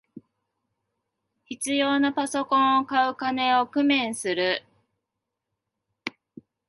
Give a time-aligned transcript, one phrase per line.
[1.45, 4.65] 必要なパソコンを買う金を工面する